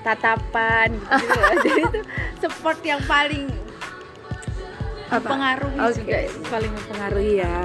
tatapan 0.01 0.89
gitu 0.97 1.39
jadi 1.69 1.81
itu 1.85 1.99
support 2.41 2.81
yang 2.81 2.99
paling 3.05 3.45
Apa? 5.07 5.21
mempengaruhi 5.21 5.77
Oke, 5.77 5.93
juga 6.01 6.17
paling 6.49 6.71
mempengaruhi 6.71 7.33
ya. 7.43 7.57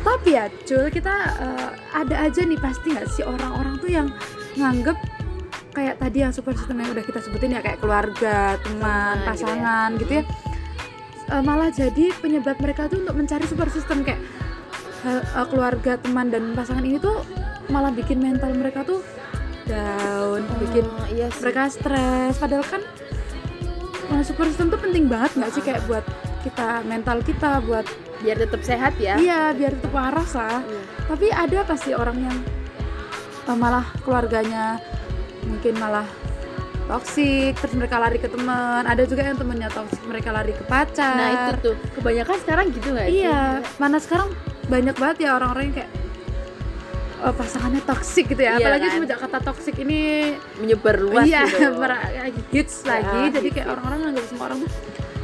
Tapi 0.00 0.32
ya, 0.32 0.48
Cul, 0.64 0.88
kita 0.88 1.12
eh, 1.36 1.68
ada 1.92 2.16
aja 2.24 2.40
nih 2.40 2.56
pasti 2.56 2.88
nggak 2.88 3.08
sih 3.10 3.20
orang-orang 3.20 3.74
tuh 3.76 3.90
yang 3.90 4.08
nganggep 4.56 4.96
kayak 5.70 5.96
tadi 5.96 6.18
yang 6.20 6.30
super 6.30 6.52
system 6.52 6.78
yang 6.78 6.90
udah 6.90 7.02
kita 7.02 7.18
sebutin 7.18 7.54
ya 7.54 7.60
kayak 7.60 7.78
keluarga, 7.78 8.58
teman, 8.60 8.80
Teman, 9.16 9.26
pasangan 9.26 9.88
gitu 9.96 10.12
ya. 10.18 10.24
Eh, 11.30 11.42
malah 11.42 11.70
jadi 11.70 12.10
penyebab 12.16 12.58
mereka 12.58 12.86
tuh 12.86 13.00
untuk 13.00 13.14
mencari 13.14 13.44
super 13.44 13.70
system 13.70 14.02
kayak 14.02 14.18
eh, 15.06 15.46
keluarga, 15.46 15.94
teman 15.96 16.28
dan 16.28 16.52
pasangan 16.52 16.82
ini 16.82 16.98
tuh 16.98 17.22
malah 17.68 17.90
bikin 17.90 18.18
mental 18.18 18.50
mereka 18.50 18.82
tuh 18.82 18.98
down, 19.64 20.42
bikin 20.58 20.82
Oh, 20.82 21.06
iya 21.06 21.30
sih. 21.30 21.46
mereka 21.46 21.70
stres 21.70 22.34
padahal 22.34 22.66
kan 22.66 22.82
uh, 24.10 24.22
support 24.26 24.50
system 24.50 24.66
tuh 24.66 24.80
penting 24.82 25.06
banget 25.06 25.30
nggak 25.38 25.50
sih 25.54 25.62
kayak 25.62 25.86
buat 25.86 26.02
kita 26.42 26.82
mental 26.82 27.22
kita 27.22 27.62
buat 27.62 27.86
biar 28.18 28.36
tetap 28.36 28.60
sehat 28.60 28.98
ya 28.98 29.14
iya 29.16 29.54
biar 29.54 29.78
tetap 29.78 29.94
waras 29.94 30.34
lah 30.34 30.58
Iya. 30.60 30.82
tapi 31.06 31.26
ada 31.30 31.58
pasti 31.62 31.94
orang 31.94 32.18
yang 32.18 32.36
uh, 33.46 33.54
malah 33.54 33.86
keluarganya 34.02 34.82
mungkin 35.46 35.74
malah 35.78 36.06
toksik 36.90 37.54
terus 37.62 37.74
mereka 37.78 37.96
lari 38.02 38.18
ke 38.18 38.26
teman. 38.26 38.82
Ada 38.82 39.06
juga 39.06 39.22
yang 39.22 39.38
temennya 39.38 39.70
toksik 39.70 40.02
mereka 40.10 40.34
lari 40.34 40.52
ke 40.52 40.64
pacar. 40.66 41.14
Nah 41.14 41.28
itu 41.30 41.52
tuh. 41.70 41.74
Kebanyakan 41.94 42.36
sekarang 42.42 42.66
gitu 42.74 42.88
nggak 42.90 43.06
sih? 43.06 43.22
Iya. 43.22 43.62
Mana 43.78 43.96
sekarang 44.02 44.34
banyak 44.66 44.96
banget 44.98 45.16
ya 45.26 45.30
orang-orang 45.38 45.70
yang 45.70 45.76
kayak 45.82 45.90
uh, 47.22 47.34
pasangannya 47.34 47.82
toksik 47.86 48.26
gitu 48.32 48.42
ya. 48.42 48.58
Iya 48.58 48.66
apalagi 48.66 48.86
kan? 48.86 48.94
semenjak 48.98 49.18
kata 49.22 49.38
toksik 49.44 49.76
ini 49.78 50.00
menyebar 50.58 50.96
luas 50.98 51.26
iya 51.28 51.46
gitu. 51.46 51.78
hits 52.54 52.82
lagi. 52.82 53.20
jadi 53.30 53.46
hits, 53.46 53.54
kayak 53.54 53.68
orang-orang 53.70 53.98
nganggap 54.10 54.24
semua 54.26 54.44
orang 54.50 54.58
tuh 54.66 54.72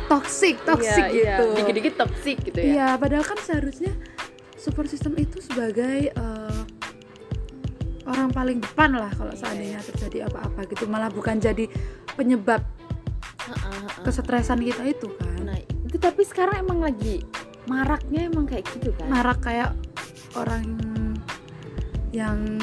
toxic 0.07 0.55
Iya, 0.71 0.95
iya. 1.11 1.35
gitu. 1.35 1.47
Dikit-dikit 1.59 1.95
toksik 1.99 2.39
gitu 2.47 2.59
ya. 2.63 2.67
Iya 2.71 2.89
padahal 2.95 3.25
kan 3.27 3.39
seharusnya 3.43 3.93
support 4.55 4.87
system 4.87 5.19
itu 5.19 5.43
sebagai 5.43 6.15
eh, 6.15 6.46
orang 8.07 8.31
paling 8.31 8.59
depan 8.59 8.95
lah 8.95 9.11
kalau 9.13 9.31
Iya, 9.31 9.41
seandainya 9.43 9.81
terjadi 9.83 10.19
apa-apa 10.27 10.65
gitu 10.67 10.87
malah 10.87 11.11
bukan 11.11 11.37
jadi 11.37 11.67
penyebab 12.15 12.63
kesetresan 14.03 14.59
kita 14.59 14.83
itu 14.85 15.11
kan 15.15 15.39
nah 15.45 15.59
itu 15.59 15.97
tapi 15.97 16.23
sekarang 16.23 16.63
emang 16.63 16.83
lagi 16.83 17.23
maraknya 17.67 18.27
emang 18.27 18.47
kayak 18.47 18.67
gitu 18.75 18.91
kan 18.95 19.07
marak 19.07 19.39
kayak 19.41 19.71
orang 20.35 20.65
yang 22.11 22.59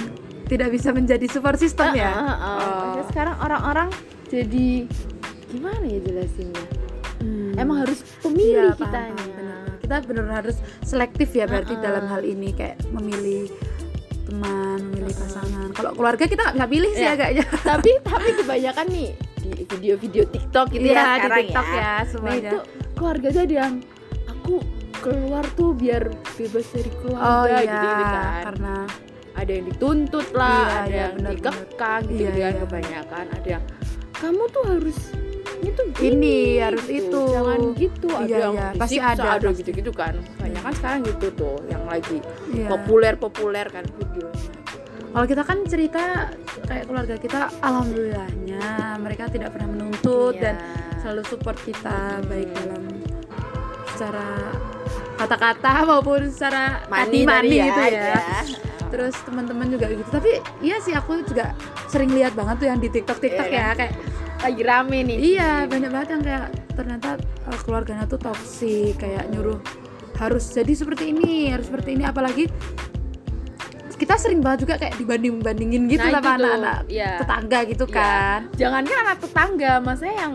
tidak 0.47 0.71
bisa 0.71 0.91
menjadi 0.91 1.23
support 1.27 1.55
system 1.55 1.91
ya 1.93 2.11
Heeh, 2.11 2.25
heeh. 2.25 2.39
Oh. 2.39 2.67
Maksudnya 2.67 3.05
sekarang 3.11 3.35
orang-orang 3.39 3.89
jadi 4.27 4.67
gimana 5.47 5.83
ya 5.85 5.99
jelasinnya 6.01 6.65
Hmm. 7.23 7.55
emang 7.55 7.87
harus 7.87 8.03
pemilih 8.19 8.75
kitanya 8.75 9.15
paham, 9.15 9.31
benar. 9.31 9.63
kita 9.79 9.95
benar 10.03 10.27
harus 10.43 10.57
selektif 10.83 11.31
ya 11.31 11.47
berarti 11.47 11.71
Uh-uh. 11.71 11.85
dalam 11.85 12.03
hal 12.03 12.19
ini 12.19 12.51
kayak 12.51 12.75
memilih 12.91 13.47
teman 14.23 14.79
memilih 14.83 15.13
pasangan. 15.13 15.67
Kalau 15.71 15.91
keluarga 15.93 16.25
kita 16.25 16.43
nggak 16.51 16.69
pilih 16.69 16.91
sih 16.91 17.03
Iya. 17.03 17.13
agaknya. 17.13 17.45
Tapi 17.71 17.91
tapi 18.01 18.29
kebanyakan 18.37 18.85
nih 18.87 19.09
di 19.37 19.51
video-video 19.65 20.23
TikTok 20.25 20.65
gitu 20.71 20.85
Iya, 20.87 20.95
ya 20.95 21.15
di 21.19 21.29
TikTok 21.45 21.67
ya, 21.67 21.81
nah 21.83 22.01
semuanya. 22.07 22.51
itu 22.51 22.57
keluarga 22.95 23.27
ada 23.29 23.55
yang 23.59 23.73
aku 24.25 24.55
keluar 24.97 25.43
tuh 25.53 25.75
biar 25.75 26.03
bebas 26.33 26.65
dari 26.71 26.91
keluarga 26.95 27.27
oh 27.27 27.43
iya 27.43 27.59
gitu, 27.59 27.75
gitu 27.83 28.03
kan. 28.07 28.43
karena 28.47 28.75
ada 29.33 29.51
yang 29.51 29.65
dituntut 29.67 30.27
lah 30.31 30.55
Iya, 30.55 30.71
ada 30.71 30.87
iya, 30.87 31.01
yang 31.03 31.13
dikekang 31.27 32.01
gitu 32.07 32.21
Iya, 32.23 32.31
kan 32.31 32.39
iya. 32.39 32.61
kebanyakan. 32.63 33.25
Ada 33.35 33.47
yang 33.51 33.63
kamu 34.13 34.43
tuh 34.47 34.63
harus 34.63 34.99
ini 36.01 36.57
Ini, 36.57 36.63
harus 36.63 36.85
gitu. 36.87 37.11
itu." 37.11 37.21
jangan 37.33 37.59
gitu 37.77 38.07
ada 38.09 38.25
Iya, 38.25 38.37
yang 38.39 38.55
iya, 38.55 38.67
pasti 38.73 38.97
ada, 38.97 39.23
ada 39.37 39.49
gitu-gitu 39.53 39.91
kan 39.93 40.13
kebanyakan 40.39 40.73
sekarang 40.79 40.99
gitu 41.05 41.27
tuh 41.35 41.57
yang 41.69 41.83
lagi 41.85 42.17
iya. 42.49 42.67
populer 42.71 43.13
populer 43.19 43.65
kan 43.69 43.85
videonya 43.99 44.49
kalau 45.13 45.25
kita 45.29 45.43
kan 45.45 45.57
cerita 45.69 46.03
kayak 46.65 46.89
keluarga 46.89 47.15
kita 47.21 47.39
alhamdulillahnya 47.61 48.97
mereka 48.97 49.29
tidak 49.29 49.53
pernah 49.53 49.69
menuntut 49.69 50.33
Iya. 50.33 50.41
dan 50.41 50.55
selalu 51.03 51.21
support 51.29 51.57
kita 51.61 52.23
baik 52.25 52.49
dalam 52.57 52.83
secara 53.93 54.25
kata-kata 55.21 55.85
maupun 55.85 56.25
secara 56.33 56.81
hati 56.89 57.21
mani 57.23 57.61
gitu 57.61 57.81
ya. 57.93 58.41
terus 58.89 59.13
teman-teman 59.21 59.69
juga 59.69 59.85
gitu 59.89 60.09
tapi 60.09 60.41
iya 60.65 60.81
sih 60.81 60.93
aku 60.93 61.21
juga 61.21 61.53
sering 61.85 62.09
lihat 62.09 62.33
banget 62.33 62.65
tuh 62.65 62.67
yang 62.73 62.79
di 62.81 62.89
TikTok 62.89 63.21
TikTok 63.21 63.47
Iya, 63.49 63.61
ya 63.61 63.77
kayak 63.77 63.93
lagi 64.43 64.61
rame 64.61 64.99
nih 65.03 65.17
iya 65.33 65.51
banyak 65.63 65.89
banget 65.89 66.09
yang 66.11 66.23
kayak 66.23 66.45
ternyata 66.73 67.09
uh, 67.45 67.59
keluarganya 67.63 68.03
tuh 68.03 68.19
toksik 68.19 68.97
kayak 68.97 69.31
nyuruh 69.31 69.57
harus 70.15 70.45
jadi 70.47 70.73
seperti 70.73 71.09
ini 71.09 71.49
harus 71.49 71.65
seperti 71.65 71.95
ini 71.95 72.03
apalagi 72.03 72.45
kita 73.93 74.19
sering 74.19 74.43
banget 74.43 74.67
juga 74.67 74.75
kayak 74.75 74.99
dibanding 74.99 75.39
bandingin 75.39 75.87
gitu 75.87 76.03
Nah, 76.03 76.19
sama 76.19 76.35
anak-anak 76.35 76.79
iya. 76.91 77.23
tetangga 77.23 77.59
gitu 77.63 77.85
Iya. 77.87 77.95
kan 77.95 78.39
jangan 78.53 78.83
kan 78.83 78.97
anak 78.99 79.17
tetangga 79.21 79.71
maksudnya 79.79 80.15
yang 80.17 80.33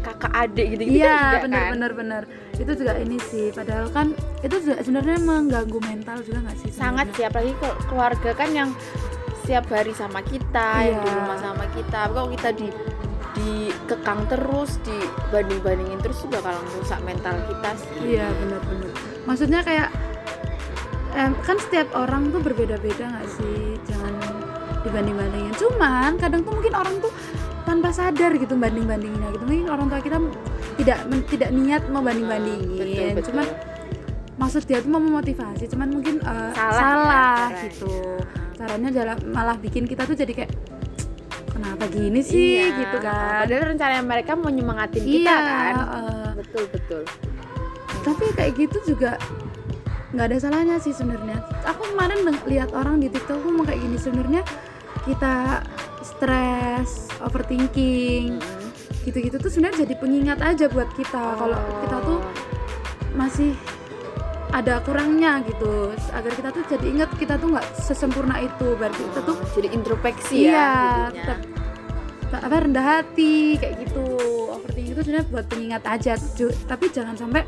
kakak 0.00 0.32
adik 0.32 0.66
gitu 0.70 0.82
gitu 0.86 0.96
iya 0.96 1.16
juga 1.18 1.38
bener 1.44 1.58
kan 1.60 1.70
bener 1.74 1.92
bener 1.92 2.22
itu 2.54 2.72
juga 2.72 2.92
ini 2.96 3.16
sih 3.20 3.46
padahal 3.50 3.86
kan 3.90 4.06
itu 4.40 4.56
juga 4.62 4.76
sebenarnya 4.80 5.18
mengganggu 5.20 5.78
mental 5.82 6.18
juga 6.22 6.38
nggak 6.40 6.56
sih 6.56 6.70
sangat 6.70 7.06
sebenarnya? 7.08 7.16
sih 7.16 7.24
apalagi 7.26 7.52
keluarga 7.84 8.30
kan 8.32 8.48
yang 8.52 8.70
setiap 9.42 9.64
hari 9.68 9.92
sama 9.92 10.20
kita 10.22 10.68
yang 10.86 11.00
di 11.02 11.08
Iya. 11.10 11.16
rumah 11.18 11.38
sama 11.40 11.64
kita 11.74 12.00
kalau 12.06 12.28
kita 12.30 12.48
di 12.54 12.68
dikekang 13.40 14.28
terus 14.28 14.76
dibanding 14.82 15.60
bandingin 15.60 15.98
terus 15.98 16.20
juga 16.20 16.44
bakal 16.44 16.60
merusak 16.68 17.00
mental 17.00 17.36
kita 17.46 17.70
sih 17.74 17.96
Iya 18.14 18.28
benar-benar. 18.30 18.92
Maksudnya 19.24 19.60
kayak 19.60 19.88
em, 21.12 21.32
kan 21.40 21.56
setiap 21.58 21.88
orang 21.94 22.28
tuh 22.28 22.40
berbeda-beda 22.40 23.04
nggak 23.08 23.28
sih? 23.30 23.58
Jangan 23.86 24.12
dibanding-bandingin. 24.82 25.54
Cuman 25.54 26.16
kadang 26.16 26.40
tuh 26.40 26.52
mungkin 26.52 26.72
orang 26.72 26.94
tuh 27.00 27.12
tanpa 27.62 27.90
sadar 27.90 28.32
gitu 28.34 28.54
banding-bandinginnya 28.54 29.30
gitu. 29.32 29.44
Mungkin 29.44 29.66
orang 29.68 29.86
tua 29.88 30.00
kita 30.00 30.18
tidak 30.76 30.98
men- 31.06 31.26
tidak 31.26 31.50
niat 31.50 31.82
mau 31.88 32.00
banding-bandingin. 32.00 32.68
Betul, 32.76 33.08
betul. 33.12 33.24
Cuman 33.32 33.46
maksud 34.36 34.62
dia 34.64 34.78
tuh 34.80 34.90
mau 34.90 35.00
memotivasi. 35.00 35.64
Cuman 35.68 35.88
mungkin 35.90 36.18
eh, 36.18 36.50
Salah 36.52 36.72
ya, 36.72 36.72
salah 36.72 37.12
caranya. 37.46 37.62
gitu. 37.64 37.92
Caranya 38.56 38.88
malah 39.26 39.56
bikin 39.56 39.84
kita 39.84 40.04
tuh 40.04 40.12
jadi 40.14 40.32
kayak 40.34 40.52
kenapa 41.60 41.84
gini 41.92 42.20
sih 42.24 42.56
Iya. 42.56 42.80
gitu 42.80 42.96
kan. 43.04 43.44
padahal 43.44 43.64
rencananya 43.76 44.04
mereka 44.04 44.32
mau 44.32 44.48
nyemangatin 44.48 45.04
kita 45.04 45.28
iya, 45.28 45.36
kan 45.44 45.74
eh, 45.76 46.30
betul 46.40 46.64
betul 46.72 47.02
tapi 48.00 48.24
kayak 48.32 48.52
gitu 48.56 48.96
juga 48.96 49.20
nggak 50.10 50.26
ada 50.26 50.36
salahnya 50.40 50.76
sih 50.80 50.90
sebenarnya 50.90 51.38
aku 51.68 51.92
kemarin 51.94 52.24
lihat 52.48 52.72
orang 52.72 52.98
di 52.98 53.06
tiktok 53.12 53.44
ngomong 53.44 53.68
kayak 53.68 53.78
gini 53.78 53.96
sebenarnya 54.00 54.42
kita 55.06 55.62
stres 56.02 57.12
overthinking 57.22 58.40
Mm-mm. 58.40 58.66
gitu-gitu 59.06 59.36
tuh 59.38 59.52
sebenarnya 59.52 59.84
jadi 59.86 59.94
pengingat 60.00 60.40
aja 60.42 60.66
buat 60.66 60.88
kita 60.96 61.38
kalau 61.38 61.60
kita 61.86 61.96
tuh 62.02 62.18
masih 63.14 63.52
ada 64.50 64.82
kurangnya 64.82 65.42
gitu. 65.46 65.94
Agar 66.14 66.32
kita 66.34 66.48
tuh 66.50 66.62
jadi 66.66 66.86
ingat 66.86 67.10
kita 67.18 67.34
tuh 67.38 67.54
nggak 67.54 67.66
sesempurna 67.78 68.38
itu. 68.42 68.74
Berarti 68.78 69.00
kita 69.10 69.20
tuh 69.26 69.36
Oh, 69.40 69.48
jadi 69.56 69.68
introspeksi 69.72 70.46
iya 70.50 71.08
ya 71.10 71.38
tetap 72.30 72.46
apa 72.46 72.56
rendah 72.62 72.84
hati 72.84 73.58
kayak 73.58 73.88
gitu. 73.88 74.06
Overthinking 74.54 74.94
itu 74.94 75.02
sebenarnya 75.02 75.26
buat 75.32 75.46
pengingat 75.50 75.82
aja. 75.86 76.14
Tapi 76.70 76.84
jangan 76.94 77.14
sampai 77.18 77.42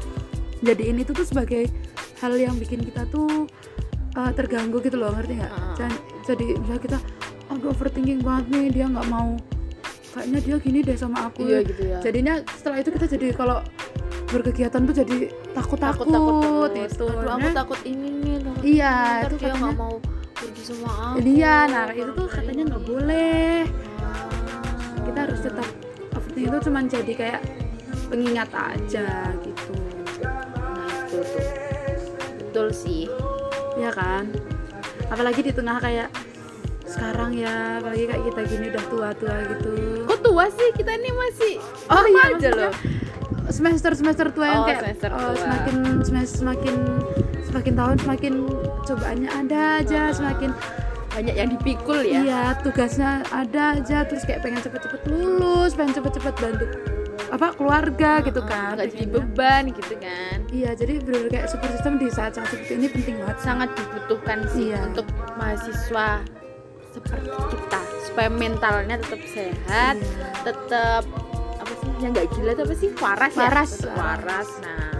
jadiin 0.62 0.98
itu 0.98 1.14
tuh 1.14 1.26
sebagai 1.26 1.70
hal 2.18 2.34
yang 2.34 2.54
bikin 2.58 2.82
kita 2.82 3.06
tuh 3.10 3.46
uh, 4.18 4.30
terganggu 4.34 4.82
gitu 4.82 4.98
loh 4.98 5.14
ngerti 5.14 5.38
nggak? 5.38 5.52
Jangan 5.78 5.94
jadi 6.26 6.46
misalnya 6.58 6.82
kita 6.82 6.98
aduh 7.52 7.70
overthinking 7.70 8.20
banget 8.26 8.44
nih 8.50 8.66
dia 8.74 8.84
nggak 8.90 9.06
mau. 9.06 9.38
Kayaknya 10.12 10.38
dia 10.42 10.56
gini 10.58 10.78
deh 10.82 10.96
sama 10.98 11.30
aku. 11.30 11.46
Iya 11.46 11.58
gitu 11.62 11.82
ya. 11.86 11.98
Jadinya 12.02 12.34
setelah 12.58 12.78
itu 12.82 12.90
kita 12.90 13.06
jadi 13.06 13.26
kalau 13.38 13.58
berkegiatan 14.32 14.80
tuh 14.88 14.94
jadi 14.96 15.16
takut 15.52 15.78
takut, 15.78 16.06
takut 16.06 16.70
itu 16.72 17.04
Aduh, 17.04 17.20
aku 17.22 17.22
Sebenarnya- 17.38 17.54
takut 17.54 17.80
ini 17.84 18.08
nih 18.14 18.36
takut 18.40 18.62
Iya, 18.62 18.94
ini, 18.94 19.20
itu 19.22 19.36
dia 19.36 19.44
nggak 19.44 19.52
katanya- 19.54 19.76
mau 19.78 19.94
pergi 20.32 20.62
sama 20.64 20.90
aku. 20.90 21.16
Iya 21.22 21.56
nah 21.66 21.84
itu 21.88 22.10
tuh 22.12 22.26
katanya 22.26 22.62
nggak 22.66 22.84
boleh. 22.84 23.56
Ah. 23.98 24.28
kita 25.02 25.18
harus 25.20 25.40
tetap 25.40 25.68
overthinking 26.12 26.48
itu 26.48 26.58
cuman 26.62 26.84
jadi 26.86 27.12
kayak 27.12 27.40
pengingat 28.08 28.50
aja 28.50 29.06
gitu. 29.38 29.74
Nah 30.58 30.88
itu 31.04 31.18
tuh. 31.20 31.46
Betul 32.38 32.68
sih. 32.72 33.04
Ya 33.74 33.90
kan? 33.90 34.28
Apalagi 35.06 35.40
di 35.42 35.52
tengah 35.52 35.76
kayak 35.78 36.08
sekarang 36.84 37.32
ya 37.32 37.78
apalagi 37.78 38.04
kayak 38.04 38.22
kita 38.26 38.40
gini 38.46 38.66
udah 38.68 38.84
tua-tua 38.86 39.34
gitu. 39.48 39.70
Kok 40.04 40.18
tua 40.22 40.44
sih? 40.48 40.68
Kita 40.72 40.90
ini 40.92 41.10
masih 41.10 41.54
Oh 41.86 42.04
iya, 42.04 42.22
aja 42.30 42.50
loh 42.52 42.72
semester 43.52 43.92
semester 43.92 44.26
tua 44.28 44.46
yang 44.48 44.58
Oh, 44.58 44.66
kayak 44.66 44.80
semester 44.82 45.10
oh, 45.10 45.20
tua. 45.20 45.36
semakin 45.36 45.76
semakin 46.00 46.26
semakin 46.26 46.76
semakin 47.44 47.72
tahun 47.74 47.96
semakin 47.98 48.32
cobaannya 48.82 49.30
ada 49.30 49.60
aja 49.78 50.00
Ah. 50.02 50.10
semakin 50.10 50.50
banyak 51.12 51.34
yang 51.36 51.50
dipikul 51.52 52.00
ya 52.00 52.20
iya 52.20 52.42
tugasnya 52.58 53.20
ada 53.28 53.76
aja 53.76 54.02
terus 54.02 54.24
kayak 54.24 54.40
pengen 54.40 54.58
cepet-cepet 54.58 55.00
lulus 55.06 55.76
pengen 55.76 55.92
cepet-cepet 55.92 56.34
bantu 56.34 56.64
apa 57.28 57.52
keluarga 57.52 58.20
gitu 58.20 58.40
kan 58.42 58.74
nggak 58.74 58.88
jadi 58.90 59.06
beban 59.06 59.62
gitu 59.70 59.94
kan 59.96 60.36
iya 60.48 60.72
jadi 60.72 61.00
bener 61.00 61.28
kayak 61.28 61.46
support 61.46 61.68
system 61.70 61.96
di 61.96 62.08
saat-saat 62.08 62.44
seperti 62.46 62.72
ini 62.74 62.88
penting 62.88 63.14
banget 63.18 63.38
sangat 63.38 63.68
dibutuhkan 63.72 64.48
sih 64.48 64.72
Iya. 64.72 64.80
untuk 64.86 65.04
mahasiswa 65.36 66.08
seperti 66.88 67.28
kita 67.28 67.80
supaya 68.02 68.28
mentalnya 68.28 68.96
tetap 68.96 69.20
sehat 69.26 69.96
Iya. 69.96 70.28
tetap 70.42 71.04
yang 72.02 72.12
nggak 72.12 72.28
gila 72.34 72.50
itu 72.52 72.62
apa 72.66 72.74
sih? 72.74 72.90
Waras, 72.98 73.32
Waras. 73.38 73.70
ya 73.70 73.78
Tetap 73.78 73.94
waras. 73.96 74.50
Nah 74.60 74.92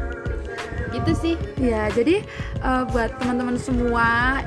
gitu 0.92 1.12
sih. 1.16 1.34
Iya, 1.58 1.88
jadi 1.90 2.20
eh, 2.60 2.82
buat 2.92 3.16
teman-teman 3.18 3.56
semua 3.56 4.40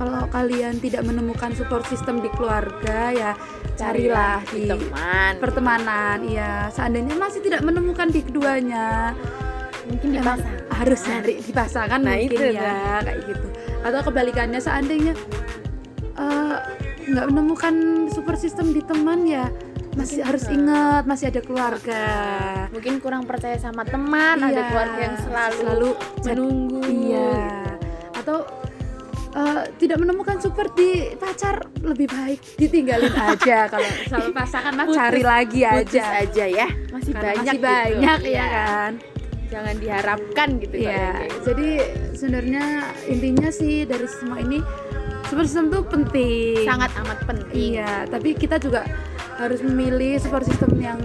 kalau 0.00 0.24
kalian 0.32 0.80
tidak 0.80 1.04
menemukan 1.04 1.52
support 1.52 1.84
system 1.84 2.24
di 2.24 2.32
keluarga 2.32 3.12
ya 3.12 3.32
carilah 3.76 4.40
di 4.48 4.64
teman 4.64 5.36
pertemanan. 5.36 6.24
Iya, 6.24 6.72
seandainya 6.72 7.14
masih 7.20 7.44
tidak 7.44 7.60
menemukan 7.60 8.08
di 8.08 8.24
keduanya, 8.24 9.12
mungkin 9.88 10.16
di 10.16 10.18
emang 10.20 10.40
pasangan 10.40 10.64
harus 10.80 11.00
cari 11.04 11.34
di 11.44 11.52
pasangan 11.52 12.00
Nah, 12.00 12.16
mungkin 12.16 12.40
itu, 12.40 12.56
ya 12.56 13.04
kayak 13.04 13.18
gitu. 13.28 13.46
Atau 13.84 14.00
kebalikannya 14.08 14.60
seandainya 14.60 15.12
eh, 16.16 16.56
nggak 17.10 17.26
menemukan 17.28 17.74
support 18.12 18.40
system 18.40 18.72
di 18.72 18.80
teman 18.84 19.28
ya 19.28 19.48
masih 19.92 20.16
Mungkin, 20.16 20.22
harus 20.24 20.44
ingat 20.48 21.02
masih 21.04 21.26
ada 21.28 21.40
keluarga. 21.40 22.04
mungkin 22.70 22.94
kurang 22.98 23.24
percaya 23.24 23.56
sama 23.56 23.82
teman 23.82 24.38
ada 24.38 24.52
Iya, 24.52 24.62
keluarga 24.64 25.00
yang 25.00 25.16
selalu, 25.18 25.58
selalu 25.58 25.88
menunggu 26.22 26.80
Iya. 26.86 27.34
Atau 28.14 28.38
eh, 29.32 29.62
tidak 29.76 29.98
menemukan 29.98 30.36
support 30.38 30.70
di 30.72 30.90
pacar 31.14 31.58
lebih 31.80 32.06
baik 32.06 32.38
ditinggalin 32.56 33.10
aja 33.12 33.66
kalau 33.72 33.86
sama 34.04 34.30
pasangan 34.36 34.72
mah 34.74 34.86
cari 34.96 35.22
lagi 35.22 35.60
putus 35.62 35.98
aja. 35.98 36.04
aja 36.20 36.44
ya 36.46 36.68
masih 36.90 37.12
Karena 37.12 37.26
banyak 37.28 37.42
masih 37.44 37.56
gitu. 37.56 37.66
banyak 37.66 38.18
ya 38.20 38.30
Iya. 38.30 38.46
kan. 38.48 38.92
jangan 39.48 39.74
diharapkan 39.76 40.48
gitu 40.60 40.74
gitu. 40.78 40.94
Jadi 41.42 41.68
sebenarnya 42.14 42.64
intinya 43.04 43.50
sih 43.50 43.82
dari 43.82 44.06
semua 44.06 44.38
ini 44.38 44.62
support 45.26 45.42
system 45.44 45.66
tuh 45.68 45.82
penting. 45.84 46.62
sangat 46.62 46.90
amat 46.96 47.18
penting 47.24 47.74
Iya, 47.74 48.06
tapi 48.06 48.34
kita 48.34 48.58
juga 48.58 48.86
harus 49.40 49.60
memilih 49.64 50.20
support 50.20 50.44
system 50.44 50.76
yang 50.76 51.00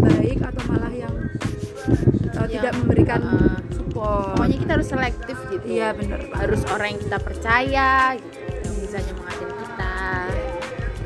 baik 0.00 0.40
atau 0.40 0.62
malah 0.66 0.88
yang 0.88 1.12
uh, 1.12 2.48
Yang, 2.48 2.48
tidak 2.56 2.72
memberikan 2.80 3.20
uh, 3.20 3.60
support. 3.70 4.34
pokoknya 4.34 4.56
kita 4.58 4.72
harus 4.72 4.88
selektif 4.88 5.36
gitu 5.48 5.64
Iya 5.68 5.88
bener 5.92 6.20
Pak. 6.26 6.36
harus 6.40 6.60
orang 6.72 6.88
yang 6.90 7.00
kita 7.02 7.18
percaya 7.20 7.90
gitu 8.16 8.38
yang 8.40 8.74
bisa 8.80 8.98
nyemangatin 8.98 9.50
kita 9.52 9.94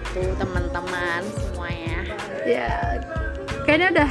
tuh 0.09 0.33
teman-teman 0.37 1.21
semuanya 1.35 1.99
Ya, 2.43 2.99
kayaknya 3.63 3.89
udah 3.95 4.11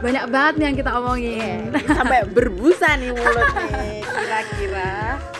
banyak 0.00 0.24
banget 0.26 0.54
nih 0.56 0.64
yang 0.66 0.76
kita 0.76 0.90
omongin. 0.90 1.60
Iya, 1.70 1.82
sampai 1.94 2.20
berbusa 2.26 2.98
nih 2.98 3.14
mulut 3.14 3.46
nih 3.54 4.02
kira-kira 4.18 4.92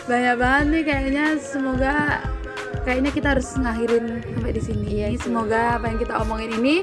banyak 0.06 0.34
banget 0.38 0.64
nih 0.68 0.82
kayaknya. 0.84 1.26
Semoga 1.42 2.22
kayaknya 2.82 3.10
kita 3.10 3.28
harus 3.32 3.48
ngakhirin 3.54 4.04
sampai 4.26 4.52
di 4.52 4.62
sini. 4.62 4.86
Iya. 4.90 5.06
Semoga 5.16 5.76
apa 5.76 5.86
yang 5.86 5.98
kita 5.98 6.14
omongin 6.18 6.52
ini 6.54 6.82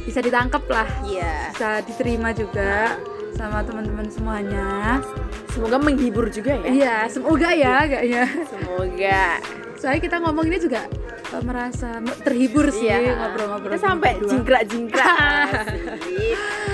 bisa 0.00 0.18
ditangkap 0.18 0.64
lah, 0.66 0.88
iya 1.04 1.50
bisa 1.50 1.84
diterima 1.84 2.32
juga 2.32 2.96
sama 3.30 3.60
teman-teman 3.62 4.08
semuanya. 4.08 4.98
semoga 5.50 5.76
menghibur 5.76 6.30
juga 6.30 6.56
ya 6.56 6.66
Iya, 6.66 6.96
semoga 7.06 7.50
ya 7.50 7.76
kayaknya. 7.84 8.24
semoga 8.44 9.24
Soalnya 9.74 10.00
kita 10.00 10.16
ngomong 10.20 10.44
ini 10.46 10.58
juga 10.58 10.86
eh, 11.26 11.42
merasa 11.42 11.88
terhibur 12.20 12.68
sih 12.70 12.86
iya 12.86 13.14
ngobrol-ngobrol. 13.14 13.70
kita 13.70 13.78
sampai 13.80 14.12
jingkrak-jingkrak. 14.20 15.50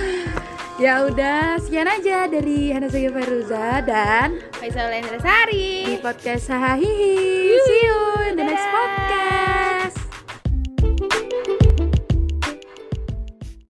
Ya 0.77 1.09
udah, 1.09 1.57
sekian 1.57 1.89
aja 1.89 2.29
dari 2.29 2.69
Hana 2.69 2.93
Sagi 2.93 3.09
Feruza 3.09 3.81
dan 3.81 4.45
Faisal 4.61 4.93
Lendra 4.93 5.17
Sari 5.17 5.89
di 5.89 5.97
podcast 6.05 6.53
Sahihi. 6.53 7.17
See 7.65 7.81
you 7.89 8.01
in 8.29 8.37
the 8.37 8.45
next 8.45 8.69
podcast. 8.69 9.56